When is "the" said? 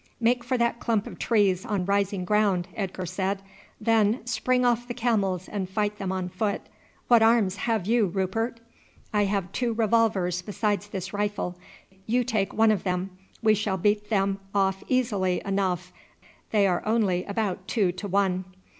4.87-4.95